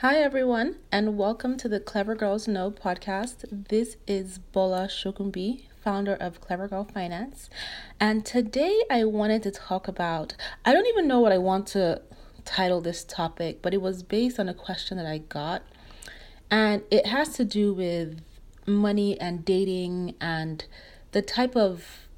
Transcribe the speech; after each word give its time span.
Hi, 0.00 0.16
everyone, 0.16 0.76
and 0.90 1.18
welcome 1.18 1.58
to 1.58 1.68
the 1.68 1.78
Clever 1.78 2.14
Girls 2.14 2.48
Know 2.48 2.70
podcast. 2.70 3.44
This 3.68 3.98
is 4.06 4.38
Bola 4.38 4.88
Sokunbi, 4.88 5.64
founder 5.84 6.14
of 6.14 6.40
Clever 6.40 6.68
Girl 6.68 6.84
Finance. 6.84 7.50
And 8.00 8.24
today 8.24 8.80
I 8.90 9.04
wanted 9.04 9.42
to 9.42 9.50
talk 9.50 9.88
about, 9.88 10.36
I 10.64 10.72
don't 10.72 10.86
even 10.86 11.06
know 11.06 11.20
what 11.20 11.32
I 11.32 11.36
want 11.36 11.66
to 11.74 12.00
title 12.46 12.80
this 12.80 13.04
topic, 13.04 13.60
but 13.60 13.74
it 13.74 13.82
was 13.82 14.02
based 14.02 14.40
on 14.40 14.48
a 14.48 14.54
question 14.54 14.96
that 14.96 15.04
I 15.04 15.18
got. 15.18 15.64
And 16.50 16.82
it 16.90 17.04
has 17.04 17.34
to 17.34 17.44
do 17.44 17.74
with 17.74 18.22
money 18.66 19.20
and 19.20 19.44
dating 19.44 20.14
and 20.18 20.64
the 21.12 21.20
type 21.20 21.54
of 21.54 22.08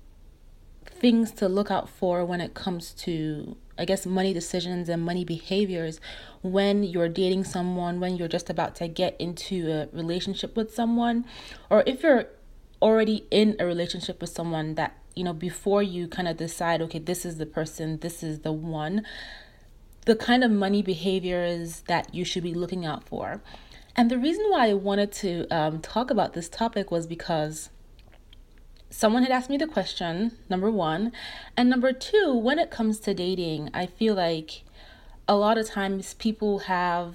things 0.85 1.33
to 1.33 1.49
look 1.49 1.69
out 1.69 1.89
for 1.89 2.25
when 2.25 2.41
it 2.41 2.55
comes 2.55 2.93
to 2.93 3.57
I 3.83 3.85
guess, 3.85 4.07
money 4.07 4.33
decisions 4.33 4.89
and 4.89 5.03
money 5.03 5.25
behaviors 5.25 6.01
when 6.41 6.85
you're 6.85 7.09
dating 7.09 7.43
someone, 7.43 7.99
when 7.99 8.17
you're 8.17 8.29
just 8.29 8.49
about 8.49 8.77
to 8.77 8.87
get 8.87 9.17
into 9.19 9.69
a 9.73 9.89
relationship 9.93 10.57
with 10.57 10.73
someone, 10.73 11.25
or 11.69 11.83
if 11.85 12.05
you're 12.05 12.29
already 12.81 13.27
in 13.33 13.57
a 13.59 13.67
relationship 13.67 14.21
with 14.21 14.31
someone 14.31 14.77
that, 14.77 14.97
you 15.17 15.25
know, 15.25 15.33
before 15.33 15.83
you 15.83 16.07
kind 16.07 16.29
of 16.29 16.37
decide, 16.37 16.81
okay, 16.81 17.01
this 17.01 17.27
is 17.27 17.39
the 17.39 17.47
person, 17.47 17.99
this 17.99 18.23
is 18.23 18.41
the 18.41 18.53
one, 18.53 19.05
the 20.07 20.15
kind 20.15 20.45
of 20.45 20.53
money 20.53 20.81
behaviors 20.81 21.81
that 21.89 22.15
you 22.15 22.25
should 22.25 22.45
be 22.45 22.55
looking 22.55 22.87
out 22.87 23.03
for. 23.09 23.43
And 23.97 24.13
the 24.13 24.19
reason 24.19 24.45
why 24.49 24.69
I 24.69 24.75
wanted 24.75 25.11
to 25.13 25.49
um, 25.51 25.81
talk 25.81 26.09
about 26.09 26.35
this 26.35 26.49
topic 26.49 26.93
was 26.93 27.09
because 27.09 27.69
someone 28.93 29.23
had 29.23 29.33
asked 29.33 29.51
me 29.51 29.57
the 29.57 29.67
question, 29.67 30.33
number 30.49 30.71
one. 30.71 31.13
And 31.57 31.69
number 31.69 31.93
two, 31.93 32.35
when 32.35 32.59
it 32.59 32.71
comes 32.71 33.01
to 33.01 33.15
dating, 33.15 33.71
I 33.73 33.87
feel 33.87 34.15
like 34.15 34.63
a 35.27 35.35
lot 35.35 35.59
of 35.59 35.67
times 35.67 36.15
people 36.15 36.61
have 36.61 37.15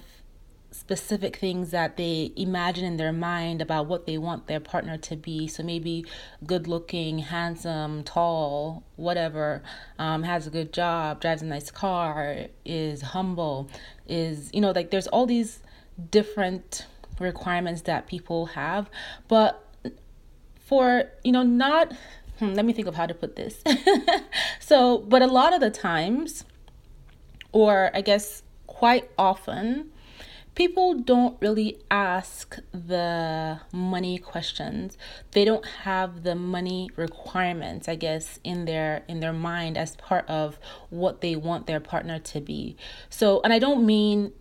specific 0.71 1.35
things 1.35 1.71
that 1.71 1.97
they 1.97 2.31
imagine 2.35 2.85
in 2.85 2.97
their 2.97 3.13
mind 3.13 3.61
about 3.61 3.87
what 3.87 4.05
they 4.05 4.17
want 4.17 4.47
their 4.47 4.59
partner 4.59 4.97
to 4.97 5.15
be. 5.15 5.47
So 5.47 5.63
maybe 5.63 6.05
good 6.45 6.67
looking, 6.67 7.19
handsome, 7.19 8.03
tall, 8.03 8.83
whatever, 8.95 9.61
um, 9.97 10.23
has 10.23 10.47
a 10.47 10.49
good 10.49 10.73
job, 10.73 11.21
drives 11.21 11.41
a 11.41 11.45
nice 11.45 11.71
car, 11.71 12.47
is 12.65 13.01
humble, 13.01 13.69
is, 14.07 14.49
you 14.53 14.61
know, 14.61 14.71
like 14.71 14.91
there's 14.91 15.07
all 15.07 15.25
these 15.25 15.59
different 16.11 16.85
requirements 17.19 17.81
that 17.83 18.07
people 18.07 18.47
have. 18.47 18.89
But 19.27 19.66
for, 20.67 21.05
you 21.23 21.31
know, 21.31 21.43
not, 21.43 21.93
hmm, 22.39 22.53
let 22.53 22.65
me 22.65 22.73
think 22.73 22.87
of 22.87 22.95
how 22.95 23.05
to 23.05 23.13
put 23.13 23.37
this. 23.37 23.63
so, 24.59 24.97
but 24.99 25.21
a 25.21 25.27
lot 25.27 25.53
of 25.53 25.61
the 25.61 25.69
times, 25.69 26.43
or 27.53 27.89
I 27.93 28.01
guess 28.01 28.43
quite 28.67 29.09
often, 29.17 29.91
people 30.55 30.95
don't 30.95 31.37
really 31.39 31.77
ask 31.91 32.57
the 32.73 33.59
money 33.71 34.17
questions 34.17 34.97
they 35.33 35.45
don't 35.45 35.65
have 35.83 36.23
the 36.23 36.33
money 36.33 36.89
requirements 36.95 37.87
i 37.87 37.93
guess 37.93 38.39
in 38.43 38.65
their 38.65 39.03
in 39.07 39.19
their 39.19 39.31
mind 39.31 39.77
as 39.77 39.95
part 39.97 40.27
of 40.27 40.57
what 40.89 41.21
they 41.21 41.35
want 41.35 41.67
their 41.67 41.79
partner 41.79 42.17
to 42.17 42.41
be 42.41 42.75
so 43.07 43.39
and 43.43 43.53
i 43.53 43.59
don't 43.59 43.85
mean 43.85 44.33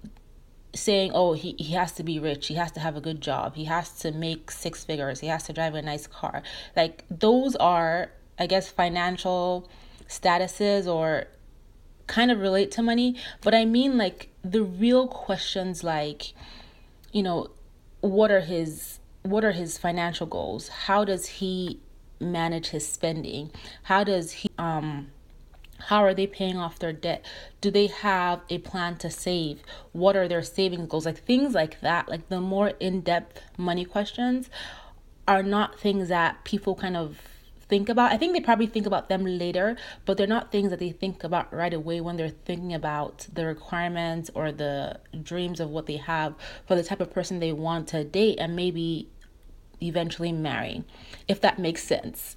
saying, 0.76 1.10
oh, 1.14 1.32
he, 1.32 1.56
he 1.58 1.72
has 1.74 1.92
to 1.92 2.02
be 2.02 2.18
rich, 2.18 2.46
he 2.48 2.54
has 2.54 2.70
to 2.72 2.80
have 2.80 2.96
a 2.96 3.00
good 3.00 3.20
job, 3.20 3.56
he 3.56 3.64
has 3.64 3.90
to 4.00 4.12
make 4.12 4.50
six 4.50 4.84
figures, 4.84 5.20
he 5.20 5.26
has 5.26 5.44
to 5.44 5.52
drive 5.52 5.74
a 5.74 5.82
nice 5.82 6.06
car. 6.06 6.42
Like, 6.76 7.04
those 7.10 7.56
are, 7.56 8.10
I 8.38 8.46
guess, 8.46 8.68
financial 8.70 9.68
statuses 10.08 10.86
or 10.86 11.26
kind 12.06 12.30
of 12.30 12.40
relate 12.40 12.70
to 12.72 12.82
money. 12.82 13.16
But 13.42 13.54
I 13.54 13.64
mean, 13.64 13.98
like, 13.98 14.28
the 14.44 14.62
real 14.62 15.08
questions, 15.08 15.82
like, 15.82 16.34
you 17.12 17.22
know, 17.22 17.50
what 18.00 18.30
are 18.30 18.40
his 18.40 19.00
what 19.22 19.44
are 19.44 19.52
his 19.52 19.76
financial 19.76 20.26
goals? 20.26 20.68
How 20.68 21.04
does 21.04 21.26
he 21.26 21.80
manage 22.20 22.68
his 22.68 22.86
spending? 22.86 23.50
How 23.82 24.04
does 24.04 24.32
he 24.32 24.48
um 24.58 25.08
how 25.78 26.02
are 26.02 26.14
they 26.14 26.26
paying 26.26 26.56
off 26.56 26.78
their 26.78 26.92
debt? 26.92 27.24
Do 27.60 27.70
they 27.70 27.86
have 27.86 28.40
a 28.48 28.58
plan 28.58 28.96
to 28.98 29.10
save? 29.10 29.62
What 29.92 30.16
are 30.16 30.28
their 30.28 30.42
savings 30.42 30.88
goals? 30.88 31.06
Like 31.06 31.18
things 31.24 31.54
like 31.54 31.80
that, 31.80 32.08
like 32.08 32.28
the 32.28 32.40
more 32.40 32.68
in 32.80 33.00
depth 33.00 33.40
money 33.56 33.84
questions 33.84 34.50
are 35.28 35.42
not 35.42 35.78
things 35.78 36.08
that 36.08 36.44
people 36.44 36.74
kind 36.74 36.96
of 36.96 37.20
think 37.68 37.88
about. 37.88 38.12
I 38.12 38.16
think 38.16 38.32
they 38.32 38.40
probably 38.40 38.66
think 38.66 38.86
about 38.86 39.08
them 39.08 39.24
later, 39.24 39.76
but 40.04 40.16
they're 40.16 40.26
not 40.26 40.52
things 40.52 40.70
that 40.70 40.78
they 40.78 40.90
think 40.90 41.24
about 41.24 41.52
right 41.52 41.74
away 41.74 42.00
when 42.00 42.16
they're 42.16 42.28
thinking 42.28 42.72
about 42.72 43.26
the 43.32 43.44
requirements 43.44 44.30
or 44.34 44.52
the 44.52 45.00
dreams 45.22 45.58
of 45.60 45.70
what 45.70 45.86
they 45.86 45.96
have 45.96 46.34
for 46.66 46.76
the 46.76 46.84
type 46.84 47.00
of 47.00 47.12
person 47.12 47.40
they 47.40 47.52
want 47.52 47.88
to 47.88 48.04
date 48.04 48.38
and 48.38 48.54
maybe 48.54 49.08
eventually 49.82 50.32
marry, 50.32 50.84
if 51.28 51.40
that 51.40 51.58
makes 51.58 51.82
sense. 51.82 52.36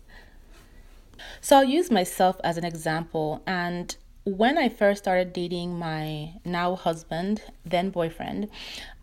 So 1.41 1.57
I'll 1.57 1.63
use 1.63 1.91
myself 1.91 2.39
as 2.43 2.57
an 2.57 2.63
example. 2.63 3.43
And 3.45 3.95
when 4.25 4.57
I 4.57 4.69
first 4.69 5.03
started 5.03 5.33
dating 5.33 5.77
my 5.77 6.33
now 6.45 6.75
husband, 6.75 7.41
then 7.65 7.89
boyfriend, 7.89 8.49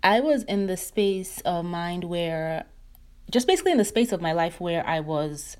I 0.02 0.20
was 0.20 0.42
in 0.44 0.66
the 0.66 0.76
space 0.76 1.40
of 1.40 1.64
mind 1.64 2.04
where, 2.04 2.64
just 3.30 3.46
basically 3.46 3.72
in 3.72 3.78
the 3.78 3.84
space 3.84 4.12
of 4.12 4.20
my 4.20 4.32
life 4.32 4.60
where 4.60 4.86
I 4.86 5.00
was 5.00 5.56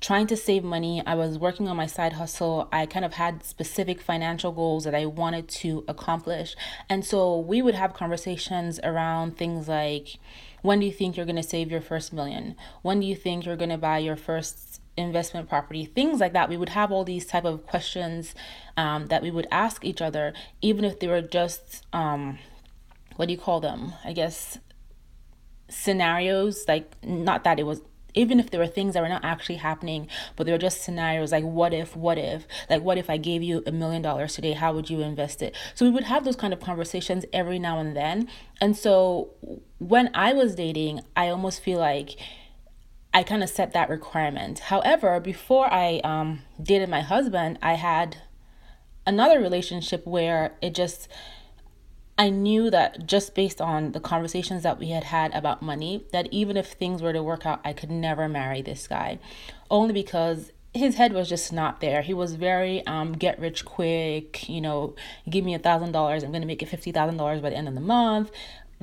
trying 0.00 0.26
to 0.28 0.36
save 0.36 0.62
money. 0.62 1.02
I 1.04 1.14
was 1.14 1.38
working 1.38 1.68
on 1.68 1.76
my 1.76 1.86
side 1.86 2.14
hustle. 2.14 2.68
I 2.72 2.86
kind 2.86 3.04
of 3.04 3.14
had 3.14 3.44
specific 3.44 4.00
financial 4.00 4.52
goals 4.52 4.84
that 4.84 4.94
I 4.94 5.06
wanted 5.06 5.48
to 5.48 5.84
accomplish. 5.88 6.54
And 6.88 7.04
so 7.04 7.38
we 7.38 7.62
would 7.62 7.74
have 7.74 7.94
conversations 7.94 8.78
around 8.84 9.36
things 9.36 9.68
like 9.68 10.18
when 10.62 10.80
do 10.80 10.86
you 10.86 10.92
think 10.92 11.16
you're 11.16 11.26
going 11.26 11.36
to 11.36 11.42
save 11.42 11.70
your 11.70 11.80
first 11.80 12.12
million? 12.12 12.56
When 12.82 13.00
do 13.00 13.06
you 13.06 13.16
think 13.16 13.44
you're 13.44 13.56
going 13.56 13.70
to 13.70 13.78
buy 13.78 13.98
your 13.98 14.16
first 14.16 14.80
investment 14.98 15.48
property 15.48 15.84
things 15.84 16.20
like 16.20 16.32
that. 16.32 16.48
We 16.48 16.56
would 16.56 16.70
have 16.70 16.92
all 16.92 17.04
these 17.04 17.26
type 17.26 17.44
of 17.44 17.66
questions 17.66 18.34
um, 18.76 19.06
that 19.06 19.22
we 19.22 19.30
would 19.30 19.46
ask 19.50 19.84
each 19.84 20.02
other 20.02 20.32
even 20.60 20.84
if 20.84 21.00
they 21.00 21.08
were 21.08 21.22
just 21.22 21.86
um, 21.92 22.38
what 23.16 23.26
do 23.26 23.32
you 23.32 23.38
call 23.38 23.60
them? 23.60 23.94
I 24.04 24.12
guess 24.12 24.58
scenarios 25.68 26.64
like 26.66 26.96
not 27.04 27.44
that 27.44 27.58
it 27.58 27.64
was 27.64 27.82
even 28.14 28.40
if 28.40 28.50
there 28.50 28.58
were 28.58 28.66
things 28.66 28.94
that 28.94 29.02
were 29.02 29.08
not 29.08 29.22
actually 29.24 29.56
happening 29.56 30.08
but 30.34 30.46
they 30.46 30.52
were 30.52 30.56
just 30.58 30.82
scenarios 30.82 31.30
like 31.30 31.44
what 31.44 31.74
if 31.74 31.94
what 31.94 32.16
if 32.16 32.46
like 32.70 32.80
what 32.82 32.96
if 32.96 33.10
i 33.10 33.18
gave 33.18 33.42
you 33.42 33.62
a 33.66 33.72
million 33.72 34.00
dollars 34.00 34.34
today? 34.34 34.52
How 34.52 34.72
would 34.72 34.88
you 34.88 35.00
invest 35.00 35.42
it? 35.42 35.54
So 35.74 35.84
we 35.84 35.90
would 35.90 36.04
have 36.04 36.24
those 36.24 36.36
kind 36.36 36.54
of 36.54 36.60
conversations 36.60 37.26
every 37.32 37.58
now 37.58 37.78
and 37.78 37.94
then. 37.94 38.28
And 38.60 38.76
so 38.76 39.30
when 39.78 40.10
i 40.14 40.32
was 40.32 40.54
dating 40.54 41.00
i 41.16 41.28
almost 41.28 41.62
feel 41.62 41.78
like 41.78 42.16
I 43.18 43.24
kind 43.24 43.42
of 43.42 43.48
set 43.48 43.72
that 43.72 43.90
requirement. 43.90 44.60
However, 44.60 45.18
before 45.18 45.66
I 45.74 46.00
um, 46.04 46.42
dated 46.62 46.88
my 46.88 47.00
husband, 47.00 47.58
I 47.60 47.72
had 47.74 48.18
another 49.08 49.40
relationship 49.40 50.06
where 50.06 50.52
it 50.62 50.72
just, 50.72 51.08
I 52.16 52.30
knew 52.30 52.70
that 52.70 53.08
just 53.08 53.34
based 53.34 53.60
on 53.60 53.90
the 53.90 53.98
conversations 53.98 54.62
that 54.62 54.78
we 54.78 54.90
had 54.90 55.02
had 55.02 55.34
about 55.34 55.62
money, 55.62 56.04
that 56.12 56.28
even 56.30 56.56
if 56.56 56.68
things 56.74 57.02
were 57.02 57.12
to 57.12 57.20
work 57.20 57.44
out, 57.44 57.60
I 57.64 57.72
could 57.72 57.90
never 57.90 58.28
marry 58.28 58.62
this 58.62 58.86
guy. 58.86 59.18
Only 59.68 59.92
because 59.92 60.52
his 60.72 60.94
head 60.94 61.12
was 61.12 61.28
just 61.28 61.52
not 61.52 61.80
there. 61.80 62.02
He 62.02 62.14
was 62.14 62.36
very 62.36 62.86
um, 62.86 63.14
get 63.14 63.40
rich 63.40 63.64
quick, 63.64 64.48
you 64.48 64.60
know, 64.60 64.94
give 65.28 65.44
me 65.44 65.54
a 65.54 65.58
thousand 65.58 65.90
dollars, 65.90 66.22
I'm 66.22 66.30
gonna 66.30 66.46
make 66.46 66.62
it 66.62 66.68
fifty 66.68 66.92
thousand 66.92 67.16
dollars 67.16 67.40
by 67.40 67.50
the 67.50 67.56
end 67.56 67.66
of 67.66 67.74
the 67.74 67.80
month. 67.80 68.30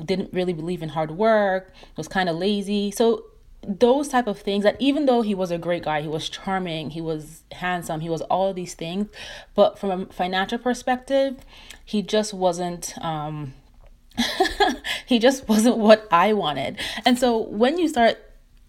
Didn't 0.03 0.33
really 0.33 0.51
believe 0.51 0.83
in 0.83 0.89
hard 0.89 1.11
work, 1.11 1.71
was 1.95 2.09
kind 2.09 2.27
of 2.27 2.35
lazy. 2.35 2.91
So 2.91 3.27
those 3.67 4.07
type 4.07 4.27
of 4.27 4.39
things 4.39 4.63
that 4.63 4.75
even 4.79 5.05
though 5.05 5.21
he 5.21 5.33
was 5.33 5.51
a 5.51 5.57
great 5.57 5.83
guy 5.83 6.01
he 6.01 6.07
was 6.07 6.29
charming 6.29 6.91
he 6.91 7.01
was 7.01 7.43
handsome 7.51 8.01
he 8.01 8.09
was 8.09 8.21
all 8.23 8.49
of 8.49 8.55
these 8.55 8.73
things 8.73 9.07
but 9.53 9.79
from 9.79 9.91
a 9.91 10.05
financial 10.07 10.57
perspective 10.57 11.37
he 11.83 12.01
just 12.01 12.33
wasn't 12.33 12.93
um 13.01 13.53
he 15.05 15.19
just 15.19 15.47
wasn't 15.47 15.77
what 15.77 16.07
i 16.11 16.33
wanted. 16.33 16.77
And 17.05 17.17
so 17.17 17.37
when 17.37 17.77
you 17.77 17.87
start 17.87 18.17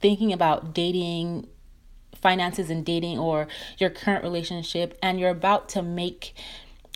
thinking 0.00 0.32
about 0.32 0.75
dating 0.75 1.47
finances 2.15 2.71
and 2.71 2.85
dating 2.85 3.19
or 3.19 3.47
your 3.79 3.91
current 3.91 4.25
relationship 4.25 4.99
and 5.03 5.21
you're 5.21 5.31
about 5.31 5.69
to 5.71 5.82
make 5.82 6.35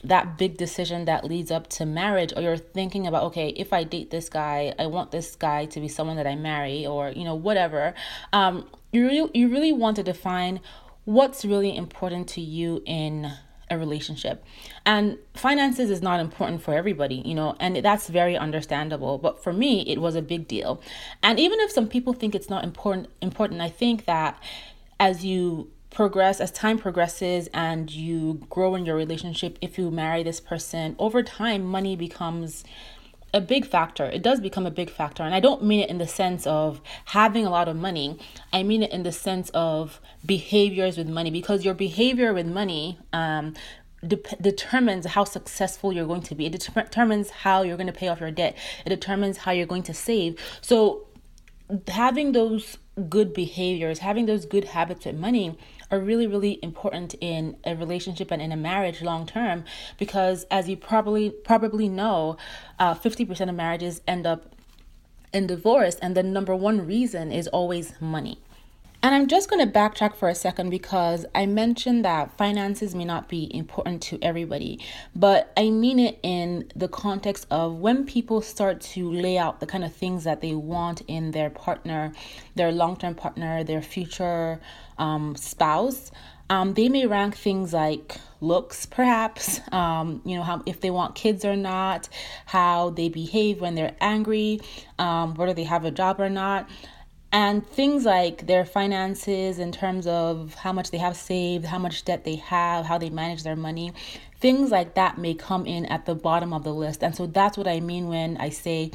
that 0.03 0.39
big 0.39 0.57
decision 0.57 1.05
that 1.05 1.25
leads 1.25 1.51
up 1.51 1.69
to 1.69 1.85
marriage 1.85 2.33
or 2.37 2.43
you're 2.43 2.57
thinking 2.57 3.07
about 3.07 3.23
okay 3.23 3.49
if 3.51 3.73
i 3.73 3.85
date 3.85 4.11
this 4.11 4.29
guy 4.29 4.73
i 4.79 4.87
want 4.87 5.11
this 5.11 5.37
guy 5.37 5.67
to 5.67 5.79
be 5.81 5.89
someone 5.89 6.17
that 6.17 6.27
i 6.27 6.35
marry 6.35 6.87
or 6.87 7.11
you 7.11 7.25
know 7.25 7.35
whatever 7.35 7.95
um 8.33 8.67
you 8.93 9.07
really 9.07 9.31
you 9.35 9.49
really 9.49 9.73
want 9.73 9.97
to 9.97 10.03
define 10.03 10.61
what's 11.05 11.45
really 11.45 11.77
important 11.77 12.29
to 12.29 12.41
you 12.41 12.83
in 12.87 13.31
a 13.71 13.79
relationship. 13.79 14.45
And 14.85 15.17
finances 15.35 15.91
is 15.91 16.03
not 16.03 16.21
important 16.21 16.63
for 16.63 16.75
everybody 16.75 17.23
you 17.25 17.35
know 17.35 17.57
and 17.61 17.77
that's 17.77 18.09
very 18.09 18.37
understandable 18.37 19.17
but 19.19 19.43
for 19.43 19.53
me 19.53 19.83
it 19.89 20.01
was 20.01 20.15
a 20.17 20.23
big 20.23 20.49
deal. 20.49 20.83
And 21.23 21.39
even 21.39 21.61
if 21.61 21.71
some 21.71 21.89
people 21.89 22.13
think 22.13 22.35
it's 22.35 22.51
not 22.51 22.65
important 22.65 23.09
important 23.21 23.61
i 23.61 23.69
think 23.69 24.07
that 24.07 24.43
as 24.99 25.25
you 25.25 25.71
progress 25.91 26.41
as 26.41 26.51
time 26.51 26.79
progresses 26.79 27.49
and 27.53 27.91
you 27.91 28.41
grow 28.49 28.75
in 28.75 28.87
your 28.87 28.97
relationship 28.97 29.59
if 29.61 29.79
you 29.79 29.91
marry 29.91 30.23
this 30.23 30.41
person 30.41 30.95
over 30.99 31.23
time 31.23 31.65
money 31.65 31.97
becomes 31.97 32.65
a 33.33 33.41
big 33.41 33.65
factor. 33.67 34.05
It 34.05 34.23
does 34.23 34.41
become 34.41 34.67
a 34.67 34.71
big 34.71 34.91
factor. 34.91 35.23
And 35.23 35.35
I 35.35 35.41
don't 35.41 35.63
mean 35.63 35.81
it 35.81 35.91
in 35.91 35.99
the 35.99 36.07
sense 36.07 36.47
of 36.47 36.81
having 37.07 37.47
a 37.47 37.51
lot 37.51 37.69
of 37.69 37.77
money. 37.77 38.19
I 38.53 38.63
mean 38.63 38.83
it 38.83 38.91
in 38.91 39.03
the 39.05 39.13
sense 39.13 39.51
of 39.51 40.01
behaviors 40.27 40.99
with 40.99 41.09
money 41.09 41.31
because 41.31 41.65
your 41.65 41.75
behavior 41.75 42.33
with 42.33 42.47
money 42.47 42.99
um, 43.13 43.55
de- 44.07 44.17
determines 44.41 45.07
how 45.07 45.25
successful 45.25 45.93
you're 45.93 46.07
going 46.07 46.23
to 46.23 46.35
be. 46.35 46.47
It 46.47 46.53
det- 46.53 46.75
determines 46.75 47.31
how 47.31 47.63
you're 47.63 47.77
going 47.77 47.87
to 47.87 47.93
pay 47.93 48.09
off 48.09 48.21
your 48.21 48.33
debt. 48.33 48.57
It 48.85 48.89
determines 48.89 49.39
how 49.39 49.53
you're 49.53 49.67
going 49.67 49.85
to 49.85 49.95
save. 49.95 50.37
So 50.61 51.07
having 51.87 52.33
those 52.33 52.79
good 53.09 53.33
behaviors, 53.33 54.01
having 54.01 54.27
those 54.27 54.45
good 54.45 54.65
habits 54.65 55.07
with 55.07 55.17
money 55.17 55.57
are 55.91 55.99
really, 55.99 56.27
really 56.27 56.59
important 56.63 57.15
in 57.21 57.57
a 57.65 57.75
relationship 57.75 58.31
and 58.31 58.41
in 58.41 58.53
a 58.53 58.57
marriage 58.57 59.03
long 59.03 59.27
term 59.27 59.65
because 59.99 60.45
as 60.51 60.69
you 60.69 60.77
probably 60.77 61.31
probably 61.31 61.89
know, 61.89 62.37
uh, 62.79 62.95
50% 62.95 63.49
of 63.49 63.55
marriages 63.55 64.01
end 64.07 64.27
up 64.27 64.55
in 65.33 65.47
divorce 65.47 65.97
and 65.97 66.17
the 66.17 66.23
number 66.23 66.55
one 66.55 66.87
reason 66.87 67.33
is 67.33 67.49
always 67.49 67.93
money. 68.01 68.39
And 69.03 69.15
I'm 69.15 69.29
just 69.29 69.49
going 69.49 69.67
to 69.67 69.73
backtrack 69.73 70.15
for 70.15 70.29
a 70.29 70.35
second 70.35 70.69
because 70.69 71.25
I 71.35 71.47
mentioned 71.47 72.05
that 72.05 72.37
finances 72.37 72.95
may 72.95 73.07
not 73.07 73.31
be 73.31 73.51
important 73.55 74.03
to 74.03 74.19
everybody, 74.21 74.79
but 75.17 75.51
I 75.57 75.71
mean 75.71 75.99
it 75.99 76.19
in 76.23 76.71
the 76.77 76.87
context 76.87 77.47
of 77.51 77.77
when 77.77 78.05
people 78.05 78.43
start 78.43 78.83
to 78.83 79.11
lay 79.11 79.39
out 79.39 79.61
the 79.61 79.67
kind 79.67 79.85
of 79.85 79.95
things 79.95 80.25
that 80.25 80.43
they 80.43 80.55
want 80.55 81.01
in 81.09 81.31
their 81.31 81.49
partner, 81.49 82.13
their 82.57 82.73
long 82.73 82.95
term 82.95 83.15
partner, 83.15 83.65
their 83.65 83.81
future 83.81 84.61
um, 84.99 85.35
spouse. 85.35 86.11
Um, 86.51 86.75
they 86.75 86.89
may 86.89 87.07
rank 87.07 87.37
things 87.37 87.73
like 87.73 88.17
looks, 88.43 88.85
perhaps, 88.85 89.61
um, 89.73 90.21
you 90.27 90.37
know, 90.37 90.43
how 90.43 90.63
if 90.67 90.83
they 90.83 90.91
want 90.91 91.15
kids 91.15 91.43
or 91.47 91.57
not, 91.57 92.11
how 92.45 92.91
they 92.91 93.09
behave 93.09 93.63
when 93.63 93.77
they're 93.77 93.97
angry, 93.99 94.61
um, 94.99 95.37
whether 95.37 95.55
they 95.55 95.65
have 95.65 95.87
a 95.87 95.91
job 95.91 96.21
or 96.21 96.29
not 96.29 96.69
and 97.33 97.67
things 97.67 98.05
like 98.05 98.47
their 98.47 98.65
finances 98.65 99.59
in 99.59 99.71
terms 99.71 100.07
of 100.07 100.55
how 100.55 100.73
much 100.73 100.91
they 100.91 100.99
have 100.99 101.17
saved, 101.17 101.65
how 101.65 101.79
much 101.79 102.05
debt 102.05 102.25
they 102.25 102.37
have, 102.37 102.87
how 102.87 102.99
they 102.99 103.11
manage 103.11 103.45
their 103.45 103.55
money, 103.55 103.93
things 104.41 104.71
like 104.71 104.95
that 104.95 105.17
may 105.17 105.35
come 105.35 105.65
in 105.65 105.87
at 105.87 106.07
the 106.07 106.15
bottom 106.15 106.53
of 106.53 106.65
the 106.65 106.73
list. 106.75 107.05
And 107.05 107.15
so 107.15 107.27
that's 107.27 107.57
what 107.57 107.69
I 107.69 107.79
mean 107.79 108.09
when 108.09 108.37
I 108.39 108.49
say 108.49 108.91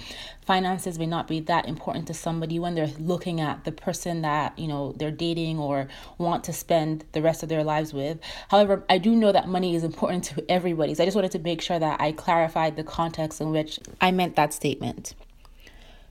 finances 0.45 0.99
may 0.99 1.05
not 1.05 1.27
be 1.27 1.39
that 1.41 1.67
important 1.67 2.07
to 2.07 2.13
somebody 2.13 2.59
when 2.59 2.75
they're 2.75 2.91
looking 2.99 3.39
at 3.39 3.63
the 3.63 3.71
person 3.71 4.23
that, 4.23 4.57
you 4.59 4.67
know, 4.67 4.93
they're 4.97 5.11
dating 5.11 5.57
or 5.57 5.87
want 6.17 6.43
to 6.45 6.53
spend 6.53 7.05
the 7.13 7.21
rest 7.21 7.41
of 7.41 7.47
their 7.47 7.63
lives 7.63 7.93
with. 7.93 8.19
However, 8.49 8.83
I 8.89 8.97
do 8.97 9.15
know 9.15 9.31
that 9.31 9.47
money 9.47 9.75
is 9.75 9.83
important 9.83 10.23
to 10.35 10.43
everybody. 10.51 10.93
So 10.93 11.03
I 11.03 11.05
just 11.05 11.15
wanted 11.15 11.31
to 11.31 11.39
make 11.39 11.61
sure 11.61 11.79
that 11.79 12.01
I 12.01 12.11
clarified 12.11 12.75
the 12.75 12.83
context 12.83 13.39
in 13.39 13.51
which 13.51 13.79
I 14.01 14.11
meant 14.11 14.35
that 14.35 14.53
statement. 14.53 15.13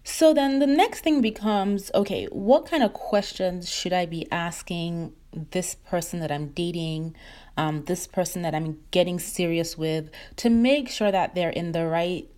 So 0.04 0.34
then 0.34 0.58
the 0.58 0.66
next 0.66 1.00
thing 1.00 1.22
becomes 1.22 1.90
okay, 1.94 2.26
what 2.26 2.66
kind 2.66 2.82
of 2.82 2.92
questions 2.92 3.70
should 3.70 3.94
I 3.94 4.04
be 4.04 4.30
asking 4.30 5.14
this 5.32 5.74
person 5.74 6.20
that 6.20 6.30
I'm 6.30 6.48
dating, 6.48 7.16
um, 7.56 7.84
this 7.86 8.06
person 8.06 8.42
that 8.42 8.54
I'm 8.54 8.78
getting 8.90 9.18
serious 9.18 9.78
with, 9.78 10.10
to 10.36 10.50
make 10.50 10.90
sure 10.90 11.10
that 11.10 11.34
they're 11.34 11.50
in 11.50 11.72
the 11.72 11.86
right 11.86 12.28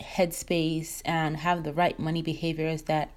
headspace 0.00 1.02
and 1.04 1.38
have 1.38 1.64
the 1.64 1.72
right 1.72 1.98
money 1.98 2.22
behaviors 2.22 2.82
that 2.82 3.10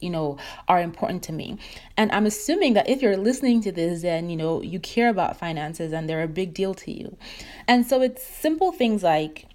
you 0.00 0.10
know 0.10 0.38
are 0.68 0.80
important 0.80 1.24
to 1.24 1.32
me? 1.32 1.58
And 1.96 2.12
i'm 2.12 2.26
assuming 2.26 2.74
that 2.74 2.88
if 2.88 3.02
you're 3.02 3.16
listening 3.16 3.60
to 3.62 3.72
this 3.72 4.02
then 4.02 4.30
you 4.30 4.36
know 4.36 4.62
you 4.62 4.78
care 4.78 5.08
about 5.08 5.36
finances 5.36 5.92
and 5.92 6.08
they're 6.08 6.22
a 6.22 6.28
big 6.28 6.54
deal 6.54 6.72
to 6.74 6.92
you. 6.92 7.16
And 7.66 7.84
so 7.84 8.00
it's 8.00 8.22
simple 8.22 8.70
things 8.70 9.02
like 9.02 9.46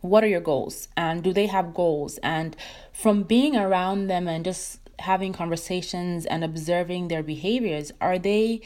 what 0.00 0.24
are 0.24 0.28
your 0.28 0.40
goals? 0.40 0.88
And 0.96 1.22
do 1.22 1.32
they 1.32 1.46
have 1.46 1.74
goals? 1.74 2.18
And 2.22 2.56
from 2.92 3.22
being 3.22 3.56
around 3.56 4.06
them 4.06 4.28
and 4.28 4.44
just 4.44 4.80
having 4.98 5.32
conversations 5.32 6.26
and 6.26 6.44
observing 6.44 7.08
their 7.08 7.22
behaviors 7.22 7.92
are 8.00 8.18
they 8.18 8.60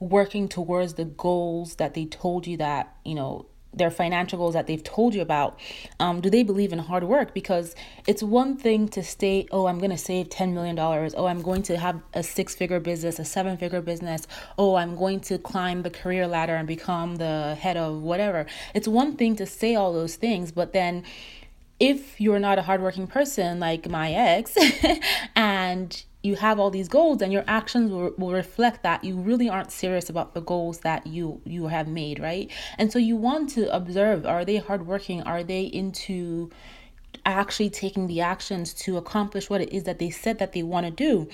working 0.00 0.48
towards 0.48 0.94
the 0.94 1.04
goals 1.04 1.76
that 1.76 1.94
they 1.94 2.04
told 2.04 2.46
you 2.46 2.56
that 2.56 2.96
you 3.04 3.14
know 3.14 3.46
their 3.74 3.90
financial 3.90 4.38
goals 4.38 4.54
that 4.54 4.66
they've 4.66 4.82
told 4.84 5.14
you 5.14 5.22
about 5.22 5.58
um, 6.00 6.20
do 6.20 6.30
they 6.30 6.42
believe 6.42 6.72
in 6.72 6.78
hard 6.78 7.04
work? 7.04 7.34
Because 7.34 7.74
it's 8.06 8.22
one 8.22 8.56
thing 8.56 8.88
to 8.88 9.02
state 9.02 9.48
oh 9.50 9.66
i'm 9.66 9.78
going 9.78 9.90
to 9.90 9.98
save 9.98 10.28
$10 10.28 10.52
million 10.52 10.78
oh 10.78 11.26
i'm 11.26 11.42
going 11.42 11.62
to 11.62 11.76
have 11.76 12.00
a 12.12 12.22
six 12.22 12.54
figure 12.54 12.80
business 12.80 13.18
a 13.18 13.24
seven 13.24 13.56
figure 13.56 13.80
business. 13.80 14.26
Oh 14.58 14.74
i'm 14.76 14.96
going 14.96 15.20
to 15.20 15.38
climb 15.38 15.82
the 15.82 15.90
career 15.90 16.26
ladder 16.26 16.54
and 16.54 16.66
become 16.68 17.16
the 17.16 17.56
head 17.60 17.76
of 17.76 18.02
whatever. 18.02 18.46
It's 18.74 18.88
one 18.88 19.16
thing 19.16 19.36
to 19.36 19.46
say 19.46 19.74
all 19.74 19.92
those 19.92 20.16
things 20.16 20.52
but 20.52 20.72
then 20.72 21.04
if 21.80 22.20
you're 22.20 22.38
not 22.38 22.58
a 22.58 22.62
hardworking 22.62 23.06
person 23.06 23.60
like 23.60 23.88
my 23.88 24.12
ex 24.12 24.56
and 25.36 26.04
you 26.24 26.36
have 26.36 26.58
all 26.58 26.70
these 26.70 26.88
goals 26.88 27.20
and 27.20 27.32
your 27.32 27.44
actions 27.46 27.90
will, 27.90 28.12
will 28.16 28.32
reflect 28.32 28.82
that 28.82 29.04
you 29.04 29.14
really 29.16 29.48
aren't 29.48 29.70
serious 29.70 30.08
about 30.08 30.32
the 30.32 30.40
goals 30.40 30.78
that 30.78 31.06
you 31.06 31.40
you 31.44 31.66
have 31.66 31.86
made 31.86 32.18
right? 32.18 32.50
And 32.78 32.90
so 32.90 32.98
you 32.98 33.16
want 33.16 33.50
to 33.50 33.72
observe 33.74 34.24
are 34.24 34.44
they 34.44 34.56
hardworking? 34.56 35.22
Are 35.22 35.44
they 35.44 35.62
into 35.64 36.50
actually 37.24 37.70
taking 37.70 38.06
the 38.06 38.20
actions 38.20 38.74
to 38.74 38.96
accomplish 38.96 39.48
what 39.48 39.60
it 39.60 39.72
is 39.72 39.84
that 39.84 39.98
they 39.98 40.10
said 40.10 40.38
that 40.38 40.52
they 40.52 40.62
want 40.62 40.86
to 40.86 40.92
do. 40.92 41.28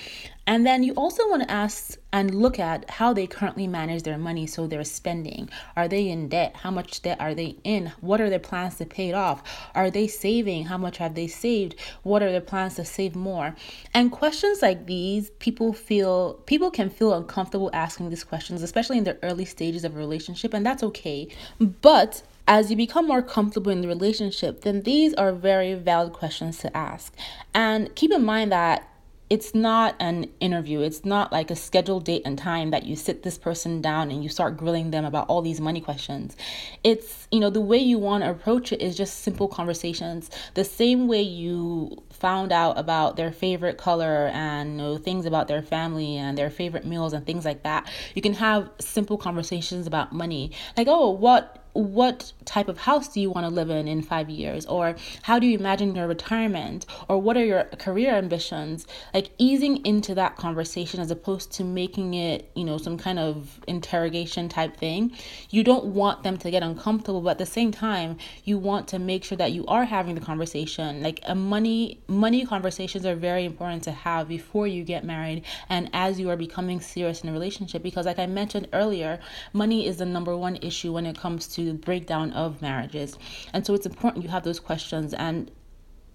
And 0.46 0.66
then 0.66 0.82
you 0.82 0.94
also 0.94 1.28
want 1.28 1.42
to 1.42 1.50
ask 1.50 1.96
and 2.12 2.34
look 2.34 2.58
at 2.58 2.90
how 2.90 3.12
they 3.12 3.26
currently 3.26 3.68
manage 3.68 4.02
their 4.02 4.18
money. 4.18 4.46
So 4.46 4.66
they're 4.66 4.82
spending. 4.82 5.48
Are 5.76 5.86
they 5.86 6.08
in 6.08 6.28
debt? 6.28 6.56
How 6.56 6.70
much 6.70 7.02
debt 7.02 7.20
are 7.20 7.34
they 7.34 7.56
in? 7.62 7.92
What 8.00 8.20
are 8.20 8.28
their 8.28 8.40
plans 8.40 8.76
to 8.76 8.86
pay 8.86 9.10
it 9.10 9.14
off? 9.14 9.42
Are 9.74 9.90
they 9.90 10.08
saving? 10.08 10.64
How 10.64 10.78
much 10.78 10.98
have 10.98 11.14
they 11.14 11.28
saved? 11.28 11.76
What 12.02 12.22
are 12.22 12.32
their 12.32 12.40
plans 12.40 12.74
to 12.76 12.84
save 12.84 13.14
more? 13.14 13.54
And 13.94 14.10
questions 14.10 14.60
like 14.60 14.86
these, 14.86 15.30
people 15.38 15.72
feel 15.72 16.34
people 16.46 16.70
can 16.70 16.90
feel 16.90 17.14
uncomfortable 17.14 17.70
asking 17.72 18.10
these 18.10 18.24
questions, 18.24 18.62
especially 18.62 18.98
in 18.98 19.04
the 19.04 19.18
early 19.22 19.44
stages 19.44 19.84
of 19.84 19.94
a 19.94 19.98
relationship, 19.98 20.52
and 20.52 20.66
that's 20.66 20.82
okay. 20.82 21.28
But 21.60 22.22
as 22.46 22.70
you 22.70 22.76
become 22.76 23.06
more 23.06 23.22
comfortable 23.22 23.70
in 23.70 23.80
the 23.80 23.88
relationship, 23.88 24.62
then 24.62 24.82
these 24.82 25.14
are 25.14 25.32
very 25.32 25.74
valid 25.74 26.12
questions 26.12 26.58
to 26.58 26.76
ask. 26.76 27.14
And 27.54 27.94
keep 27.94 28.12
in 28.12 28.24
mind 28.24 28.52
that 28.52 28.86
it's 29.30 29.54
not 29.54 29.94
an 30.00 30.28
interview. 30.40 30.80
It's 30.80 31.04
not 31.04 31.30
like 31.30 31.52
a 31.52 31.56
scheduled 31.56 32.04
date 32.04 32.22
and 32.24 32.36
time 32.36 32.72
that 32.72 32.82
you 32.82 32.96
sit 32.96 33.22
this 33.22 33.38
person 33.38 33.80
down 33.80 34.10
and 34.10 34.24
you 34.24 34.28
start 34.28 34.56
grilling 34.56 34.90
them 34.90 35.04
about 35.04 35.28
all 35.28 35.40
these 35.40 35.60
money 35.60 35.80
questions. 35.80 36.36
It's, 36.82 37.28
you 37.30 37.38
know, 37.38 37.48
the 37.48 37.60
way 37.60 37.78
you 37.78 37.96
want 37.96 38.24
to 38.24 38.30
approach 38.30 38.72
it 38.72 38.82
is 38.82 38.96
just 38.96 39.20
simple 39.20 39.46
conversations. 39.46 40.30
The 40.54 40.64
same 40.64 41.06
way 41.06 41.22
you 41.22 42.02
found 42.20 42.52
out 42.52 42.78
about 42.78 43.16
their 43.16 43.32
favorite 43.32 43.78
color 43.78 44.30
and 44.32 44.72
you 44.72 44.76
know, 44.76 44.98
things 44.98 45.26
about 45.26 45.48
their 45.48 45.62
family 45.62 46.16
and 46.16 46.36
their 46.36 46.50
favorite 46.50 46.86
meals 46.86 47.12
and 47.12 47.26
things 47.26 47.44
like 47.44 47.62
that. 47.62 47.90
You 48.14 48.22
can 48.22 48.34
have 48.34 48.70
simple 48.78 49.16
conversations 49.16 49.86
about 49.86 50.12
money. 50.12 50.52
Like, 50.76 50.86
oh, 50.88 51.10
what 51.10 51.60
what 51.72 52.32
type 52.44 52.68
of 52.68 52.78
house 52.78 53.08
do 53.08 53.20
you 53.20 53.30
want 53.30 53.46
to 53.46 53.50
live 53.50 53.70
in 53.70 53.86
in 53.86 54.02
five 54.02 54.28
years? 54.28 54.66
Or 54.66 54.96
how 55.22 55.38
do 55.38 55.46
you 55.46 55.56
imagine 55.58 55.94
your 55.94 56.08
retirement? 56.08 56.86
Or 57.08 57.20
what 57.20 57.36
are 57.36 57.44
your 57.44 57.64
career 57.78 58.14
ambitions? 58.14 58.86
Like 59.14 59.30
easing 59.38 59.84
into 59.86 60.14
that 60.16 60.36
conversation 60.36 61.00
as 61.00 61.10
opposed 61.10 61.52
to 61.52 61.64
making 61.64 62.14
it 62.14 62.50
you 62.54 62.64
know 62.64 62.78
some 62.78 62.98
kind 62.98 63.18
of 63.18 63.60
interrogation 63.68 64.48
type 64.48 64.76
thing. 64.76 65.12
You 65.50 65.62
don't 65.62 65.86
want 65.86 66.22
them 66.22 66.38
to 66.38 66.50
get 66.50 66.62
uncomfortable 66.62 67.20
but 67.20 67.30
at 67.30 67.38
the 67.38 67.46
same 67.46 67.70
time 67.70 68.16
you 68.44 68.58
want 68.58 68.88
to 68.88 68.98
make 68.98 69.24
sure 69.24 69.38
that 69.38 69.52
you 69.52 69.64
are 69.66 69.84
having 69.84 70.14
the 70.14 70.20
conversation. 70.20 71.02
Like 71.02 71.20
a 71.24 71.34
money 71.34 72.00
money 72.10 72.44
conversations 72.44 73.06
are 73.06 73.14
very 73.14 73.44
important 73.44 73.82
to 73.84 73.92
have 73.92 74.28
before 74.28 74.66
you 74.66 74.84
get 74.84 75.04
married 75.04 75.44
and 75.68 75.88
as 75.92 76.18
you 76.20 76.28
are 76.28 76.36
becoming 76.36 76.80
serious 76.80 77.22
in 77.22 77.28
a 77.28 77.32
relationship 77.32 77.82
because 77.82 78.06
like 78.06 78.18
i 78.18 78.26
mentioned 78.26 78.68
earlier 78.72 79.18
money 79.52 79.86
is 79.86 79.98
the 79.98 80.06
number 80.06 80.36
one 80.36 80.56
issue 80.56 80.92
when 80.92 81.06
it 81.06 81.16
comes 81.16 81.46
to 81.46 81.74
breakdown 81.74 82.32
of 82.32 82.60
marriages. 82.62 83.18
And 83.52 83.64
so 83.64 83.74
it's 83.74 83.86
important 83.86 84.24
you 84.24 84.30
have 84.30 84.44
those 84.44 84.60
questions 84.60 85.14
and 85.14 85.50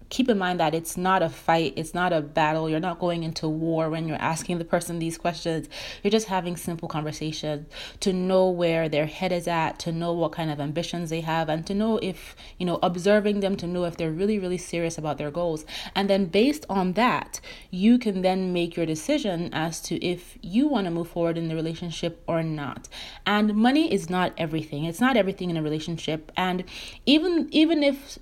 keep 0.08 0.28
in 0.28 0.38
mind 0.38 0.60
that 0.60 0.74
it's 0.74 0.96
not 0.96 1.22
a 1.22 1.28
fight, 1.28 1.72
it's 1.76 1.94
not 1.94 2.12
a 2.12 2.20
battle. 2.20 2.68
You're 2.68 2.80
not 2.80 2.98
going 2.98 3.22
into 3.22 3.48
war 3.48 3.90
when 3.90 4.06
you're 4.06 4.20
asking 4.20 4.58
the 4.58 4.64
person 4.64 4.98
these 4.98 5.18
questions. 5.18 5.68
You're 6.02 6.10
just 6.10 6.28
having 6.28 6.56
simple 6.56 6.88
conversations 6.88 7.66
to 8.00 8.12
know 8.12 8.48
where 8.48 8.88
their 8.88 9.06
head 9.06 9.32
is 9.32 9.48
at, 9.48 9.78
to 9.80 9.92
know 9.92 10.12
what 10.12 10.32
kind 10.32 10.50
of 10.50 10.60
ambitions 10.60 11.10
they 11.10 11.22
have, 11.22 11.48
and 11.48 11.66
to 11.66 11.74
know 11.74 11.98
if, 12.02 12.36
you 12.58 12.66
know, 12.66 12.78
observing 12.82 13.40
them 13.40 13.56
to 13.56 13.66
know 13.66 13.84
if 13.84 13.96
they're 13.96 14.10
really, 14.10 14.38
really 14.38 14.58
serious 14.58 14.98
about 14.98 15.18
their 15.18 15.30
goals. 15.30 15.64
And 15.94 16.08
then 16.08 16.26
based 16.26 16.66
on 16.68 16.92
that, 16.92 17.40
you 17.70 17.98
can 17.98 18.22
then 18.22 18.52
make 18.52 18.76
your 18.76 18.86
decision 18.86 19.52
as 19.52 19.80
to 19.82 20.02
if 20.04 20.38
you 20.42 20.68
want 20.68 20.86
to 20.86 20.90
move 20.90 21.08
forward 21.08 21.38
in 21.38 21.48
the 21.48 21.54
relationship 21.54 22.22
or 22.26 22.42
not. 22.42 22.88
And 23.24 23.54
money 23.54 23.92
is 23.92 24.08
not 24.08 24.32
everything. 24.38 24.84
It's 24.84 25.00
not 25.00 25.16
everything 25.16 25.50
in 25.50 25.56
a 25.56 25.62
relationship. 25.62 26.30
And 26.36 26.64
even 27.04 27.48
even 27.50 27.82
if 27.82 28.18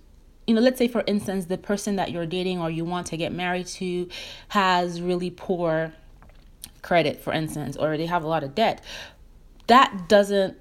you 0.46 0.54
know, 0.54 0.60
let's 0.60 0.78
say 0.78 0.88
for 0.88 1.02
instance, 1.06 1.46
the 1.46 1.58
person 1.58 1.96
that 1.96 2.10
you're 2.10 2.26
dating 2.26 2.60
or 2.60 2.70
you 2.70 2.84
want 2.84 3.06
to 3.08 3.16
get 3.16 3.32
married 3.32 3.66
to 3.66 4.08
has 4.48 5.00
really 5.00 5.30
poor 5.30 5.92
credit, 6.82 7.20
for 7.20 7.32
instance, 7.32 7.76
or 7.76 7.96
they 7.96 8.06
have 8.06 8.24
a 8.24 8.28
lot 8.28 8.44
of 8.44 8.54
debt. 8.54 8.82
That 9.66 10.08
doesn't 10.08 10.58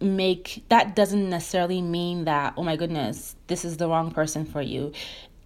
make 0.00 0.64
that 0.68 0.96
doesn't 0.96 1.30
necessarily 1.30 1.80
mean 1.80 2.24
that 2.24 2.52
oh 2.56 2.62
my 2.62 2.76
goodness 2.76 3.36
this 3.46 3.64
is 3.64 3.76
the 3.76 3.88
wrong 3.88 4.10
person 4.10 4.44
for 4.44 4.60
you 4.60 4.92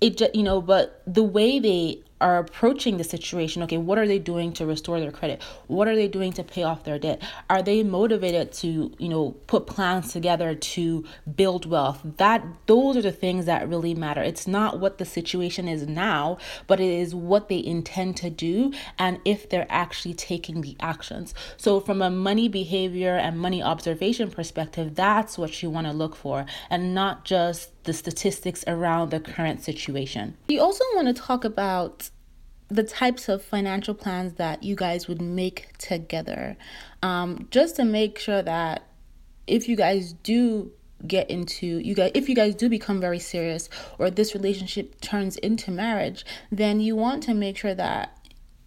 it 0.00 0.16
just 0.16 0.34
you 0.34 0.42
know 0.42 0.60
but 0.60 1.02
the 1.06 1.22
way 1.22 1.58
they 1.58 2.00
are 2.20 2.38
approaching 2.38 2.96
the 2.96 3.04
situation 3.04 3.62
okay 3.62 3.76
what 3.76 3.98
are 3.98 4.06
they 4.06 4.18
doing 4.18 4.52
to 4.52 4.66
restore 4.66 5.00
their 5.00 5.12
credit? 5.12 5.42
What 5.66 5.88
are 5.88 5.96
they 5.96 6.08
doing 6.08 6.32
to 6.34 6.44
pay 6.44 6.62
off 6.62 6.84
their 6.84 6.98
debt? 6.98 7.22
Are 7.48 7.62
they 7.62 7.82
motivated 7.82 8.52
to 8.54 8.92
you 8.98 9.08
know 9.08 9.32
put 9.46 9.66
plans 9.66 10.12
together 10.12 10.54
to 10.54 11.04
build 11.36 11.66
wealth? 11.66 12.00
That 12.16 12.44
those 12.66 12.96
are 12.96 13.02
the 13.02 13.12
things 13.12 13.46
that 13.46 13.68
really 13.68 13.94
matter. 13.94 14.22
It's 14.22 14.46
not 14.46 14.80
what 14.80 14.98
the 14.98 15.04
situation 15.04 15.68
is 15.68 15.86
now 15.86 16.38
but 16.66 16.80
it 16.80 16.90
is 16.90 17.14
what 17.14 17.48
they 17.48 17.64
intend 17.64 18.16
to 18.18 18.30
do 18.30 18.72
and 18.98 19.20
if 19.24 19.48
they're 19.48 19.66
actually 19.68 20.14
taking 20.14 20.60
the 20.60 20.76
actions. 20.80 21.34
So 21.56 21.80
from 21.80 22.02
a 22.02 22.10
money 22.10 22.48
behavior 22.48 23.16
and 23.16 23.38
money 23.38 23.62
observation 23.62 24.30
perspective 24.30 24.94
that's 24.94 25.38
what 25.38 25.62
you 25.62 25.70
want 25.70 25.86
to 25.86 25.92
look 25.92 26.16
for 26.16 26.46
and 26.70 26.94
not 26.94 27.24
just 27.24 27.70
the 27.88 27.94
statistics 27.94 28.62
around 28.66 29.10
the 29.10 29.18
current 29.18 29.62
situation. 29.64 30.36
You 30.48 30.60
also 30.60 30.84
want 30.94 31.08
to 31.08 31.14
talk 31.14 31.42
about 31.42 32.10
the 32.68 32.82
types 32.82 33.30
of 33.30 33.42
financial 33.42 33.94
plans 33.94 34.34
that 34.34 34.62
you 34.62 34.76
guys 34.76 35.08
would 35.08 35.22
make 35.22 35.76
together, 35.78 36.58
um, 37.02 37.48
just 37.50 37.76
to 37.76 37.86
make 37.86 38.18
sure 38.18 38.42
that 38.42 38.82
if 39.46 39.68
you 39.70 39.74
guys 39.74 40.12
do 40.12 40.70
get 41.06 41.30
into 41.30 41.78
you 41.78 41.94
guys 41.94 42.10
if 42.12 42.28
you 42.28 42.34
guys 42.34 42.56
do 42.56 42.68
become 42.68 43.00
very 43.00 43.20
serious 43.20 43.68
or 44.00 44.10
this 44.10 44.34
relationship 44.34 45.00
turns 45.00 45.36
into 45.36 45.70
marriage 45.70 46.26
then 46.50 46.80
you 46.80 46.96
want 46.96 47.22
to 47.22 47.32
make 47.32 47.56
sure 47.56 47.72
that 47.72 48.18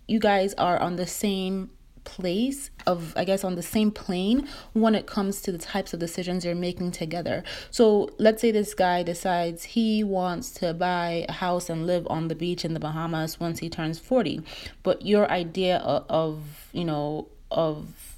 you 0.07 0.17
guys 0.17 0.53
are 0.53 0.79
on 0.79 0.95
the 0.95 1.05
same 1.05 1.69
place 2.03 2.69
of 2.87 3.13
i 3.15 3.23
guess 3.23 3.43
on 3.43 3.55
the 3.55 3.61
same 3.61 3.91
plane 3.91 4.47
when 4.73 4.95
it 4.95 5.05
comes 5.05 5.41
to 5.41 5.51
the 5.51 5.57
types 5.57 5.93
of 5.93 5.99
decisions 5.99 6.43
you're 6.43 6.55
making 6.55 6.91
together 6.91 7.43
so 7.69 8.09
let's 8.17 8.41
say 8.41 8.51
this 8.51 8.73
guy 8.73 9.03
decides 9.03 9.63
he 9.63 10.03
wants 10.03 10.51
to 10.51 10.73
buy 10.73 11.25
a 11.29 11.31
house 11.33 11.69
and 11.69 11.85
live 11.85 12.07
on 12.09 12.27
the 12.27 12.35
beach 12.35 12.65
in 12.65 12.73
the 12.73 12.79
bahamas 12.79 13.39
once 13.39 13.59
he 13.59 13.69
turns 13.69 13.99
40 13.99 14.41
but 14.83 15.05
your 15.05 15.29
idea 15.29 15.77
of, 15.77 16.05
of 16.09 16.69
you 16.73 16.85
know 16.85 17.27
of 17.51 18.11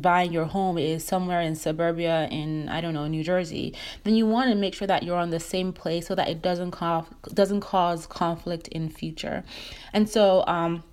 buying 0.00 0.32
your 0.32 0.44
home 0.44 0.78
is 0.78 1.04
somewhere 1.04 1.40
in 1.40 1.54
suburbia 1.54 2.28
in 2.30 2.68
I 2.68 2.80
don't 2.80 2.94
know 2.94 3.06
New 3.06 3.24
Jersey, 3.24 3.74
then 4.04 4.14
you 4.14 4.26
want 4.26 4.50
to 4.50 4.56
make 4.56 4.74
sure 4.74 4.86
that 4.86 5.02
you're 5.02 5.16
on 5.16 5.30
the 5.30 5.40
same 5.40 5.72
place 5.72 6.06
so 6.06 6.14
that 6.14 6.28
it 6.28 6.40
doesn't 6.40 6.70
cause 6.70 7.06
doesn't 7.34 7.60
cause 7.60 8.06
conflict 8.06 8.68
in 8.68 8.88
future. 8.88 9.44
And 9.92 10.08
so 10.08 10.44
um 10.46 10.84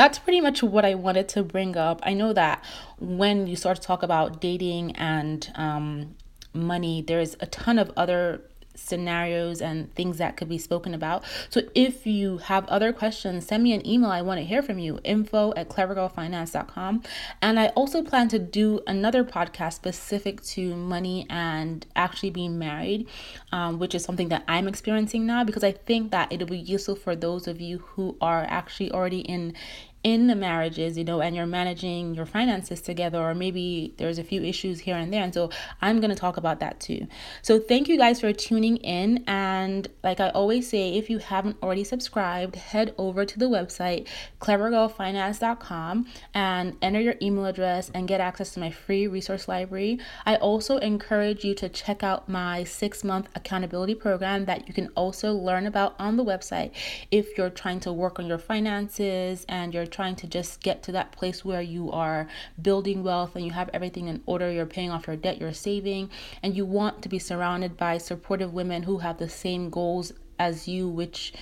that's 0.00 0.18
pretty 0.18 0.40
much 0.40 0.62
what 0.62 0.82
I 0.82 0.94
wanted 0.94 1.28
to 1.28 1.42
bring 1.42 1.76
up. 1.76 2.00
I 2.04 2.14
know 2.14 2.32
that 2.32 2.64
when 2.98 3.46
you 3.46 3.54
start 3.54 3.76
to 3.76 3.82
talk 3.82 4.02
about 4.02 4.40
dating 4.40 4.92
and 4.92 5.52
um, 5.56 6.16
money, 6.54 7.02
there's 7.02 7.36
a 7.40 7.46
ton 7.46 7.78
of 7.78 7.92
other 7.98 8.40
scenarios 8.74 9.60
and 9.60 9.94
things 9.94 10.18
that 10.18 10.36
could 10.36 10.48
be 10.48 10.58
spoken 10.58 10.94
about. 10.94 11.22
So 11.50 11.62
if 11.74 12.06
you 12.06 12.38
have 12.38 12.66
other 12.68 12.92
questions, 12.92 13.46
send 13.46 13.62
me 13.62 13.72
an 13.72 13.86
email. 13.86 14.10
I 14.10 14.22
want 14.22 14.38
to 14.38 14.44
hear 14.44 14.62
from 14.62 14.78
you. 14.78 14.98
Info 15.04 15.52
at 15.56 15.68
clevergirlfinance.com. 15.68 17.02
And 17.42 17.60
I 17.60 17.66
also 17.68 18.02
plan 18.02 18.28
to 18.28 18.38
do 18.38 18.80
another 18.86 19.24
podcast 19.24 19.74
specific 19.74 20.42
to 20.44 20.74
money 20.74 21.26
and 21.28 21.86
actually 21.94 22.30
being 22.30 22.58
married, 22.58 23.06
um, 23.52 23.78
which 23.78 23.94
is 23.94 24.02
something 24.02 24.28
that 24.28 24.44
I'm 24.48 24.66
experiencing 24.66 25.26
now 25.26 25.44
because 25.44 25.64
I 25.64 25.72
think 25.72 26.10
that 26.12 26.32
it'll 26.32 26.48
be 26.48 26.58
useful 26.58 26.96
for 26.96 27.14
those 27.14 27.46
of 27.46 27.60
you 27.60 27.78
who 27.78 28.16
are 28.20 28.46
actually 28.48 28.90
already 28.92 29.20
in 29.20 29.54
in 30.02 30.28
the 30.28 30.34
marriages, 30.34 30.96
you 30.96 31.04
know, 31.04 31.20
and 31.20 31.36
you're 31.36 31.46
managing 31.46 32.14
your 32.14 32.24
finances 32.24 32.80
together, 32.80 33.18
or 33.18 33.34
maybe 33.34 33.94
there's 33.98 34.18
a 34.18 34.24
few 34.24 34.42
issues 34.42 34.80
here 34.80 34.96
and 34.96 35.12
there. 35.12 35.22
And 35.22 35.34
so 35.34 35.50
I'm 35.82 36.00
going 36.00 36.10
to 36.10 36.16
talk 36.16 36.38
about 36.38 36.60
that 36.60 36.80
too. 36.80 37.06
So 37.42 37.58
thank 37.58 37.88
you 37.88 37.98
guys 37.98 38.20
for 38.20 38.32
tuning 38.32 38.78
in. 38.78 39.22
And 39.26 39.88
like 40.02 40.18
I 40.18 40.30
always 40.30 40.68
say, 40.68 40.96
if 40.96 41.10
you 41.10 41.18
haven't 41.18 41.58
already 41.62 41.84
subscribed, 41.84 42.56
head 42.56 42.94
over 42.96 43.26
to 43.26 43.38
the 43.38 43.46
website, 43.46 44.08
clevergirlfinance.com, 44.40 46.06
and 46.32 46.76
enter 46.80 47.00
your 47.00 47.16
email 47.20 47.44
address 47.44 47.90
and 47.92 48.08
get 48.08 48.20
access 48.20 48.54
to 48.54 48.60
my 48.60 48.70
free 48.70 49.06
resource 49.06 49.48
library. 49.48 49.98
I 50.24 50.36
also 50.36 50.78
encourage 50.78 51.44
you 51.44 51.54
to 51.56 51.68
check 51.68 52.02
out 52.02 52.26
my 52.26 52.64
six 52.64 53.04
month 53.04 53.28
accountability 53.34 53.94
program 53.94 54.46
that 54.46 54.66
you 54.66 54.72
can 54.72 54.88
also 54.94 55.34
learn 55.34 55.66
about 55.66 55.94
on 55.98 56.16
the 56.16 56.24
website 56.24 56.70
if 57.10 57.36
you're 57.36 57.50
trying 57.50 57.80
to 57.80 57.92
work 57.92 58.18
on 58.18 58.26
your 58.26 58.38
finances 58.38 59.44
and 59.48 59.74
you're 59.74 59.89
trying 59.90 60.16
to 60.16 60.26
just 60.26 60.62
get 60.62 60.82
to 60.84 60.92
that 60.92 61.12
place 61.12 61.44
where 61.44 61.62
you 61.62 61.90
are 61.90 62.28
building 62.60 63.02
wealth 63.02 63.36
and 63.36 63.44
you 63.44 63.52
have 63.52 63.70
everything 63.74 64.08
in 64.08 64.22
order, 64.26 64.50
you're 64.50 64.66
paying 64.66 64.90
off 64.90 65.06
your 65.06 65.16
debt, 65.16 65.40
you're 65.40 65.52
saving, 65.52 66.10
and 66.42 66.56
you 66.56 66.64
want 66.64 67.02
to 67.02 67.08
be 67.08 67.18
surrounded 67.18 67.76
by 67.76 67.98
supportive 67.98 68.54
women 68.54 68.84
who 68.84 68.98
have 68.98 69.18
the 69.18 69.28
same 69.28 69.70
goals 69.70 70.12
as 70.38 70.66
you, 70.66 70.88
which 70.88 71.32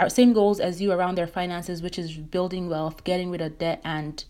are 0.00 0.08
same 0.08 0.32
goals 0.32 0.60
as 0.60 0.80
you 0.80 0.90
around 0.92 1.16
their 1.16 1.26
finances, 1.26 1.82
which 1.82 1.98
is 1.98 2.16
building 2.16 2.68
wealth, 2.68 3.04
getting 3.04 3.30
rid 3.30 3.40
of 3.40 3.58
debt, 3.58 3.80
and 3.84 4.24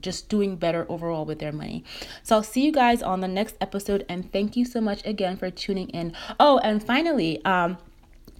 just 0.00 0.28
doing 0.28 0.56
better 0.56 0.84
overall 0.88 1.24
with 1.24 1.38
their 1.38 1.52
money. 1.52 1.84
So 2.22 2.36
I'll 2.36 2.42
see 2.42 2.64
you 2.64 2.72
guys 2.72 3.02
on 3.02 3.20
the 3.20 3.28
next 3.28 3.56
episode 3.60 4.04
and 4.08 4.30
thank 4.30 4.56
you 4.56 4.64
so 4.64 4.80
much 4.80 5.00
again 5.06 5.36
for 5.36 5.50
tuning 5.50 5.88
in. 5.88 6.12
Oh, 6.38 6.58
and 6.58 6.84
finally, 6.84 7.42
um 7.44 7.78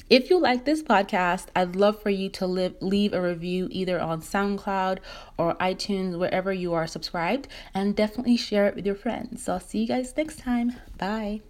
if 0.08 0.30
you 0.30 0.38
like 0.38 0.64
this 0.64 0.82
podcast, 0.82 1.46
I'd 1.54 1.76
love 1.76 2.00
for 2.00 2.10
you 2.10 2.28
to 2.30 2.46
live, 2.46 2.76
leave 2.80 3.12
a 3.12 3.20
review 3.20 3.68
either 3.70 4.00
on 4.00 4.22
SoundCloud 4.22 4.98
or 5.36 5.54
iTunes, 5.56 6.18
wherever 6.18 6.52
you 6.52 6.74
are 6.74 6.86
subscribed, 6.86 7.48
and 7.74 7.96
definitely 7.96 8.36
share 8.36 8.66
it 8.66 8.76
with 8.76 8.86
your 8.86 8.94
friends. 8.94 9.44
So 9.44 9.54
I'll 9.54 9.60
see 9.60 9.80
you 9.80 9.88
guys 9.88 10.16
next 10.16 10.38
time. 10.38 10.76
Bye. 10.96 11.40